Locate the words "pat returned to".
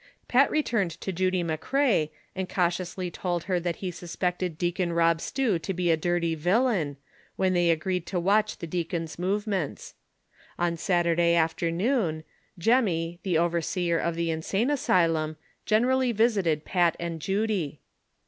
0.27-1.11